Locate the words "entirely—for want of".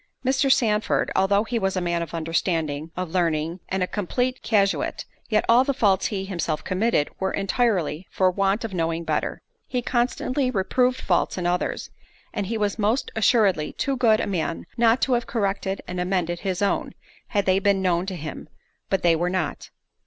7.31-8.73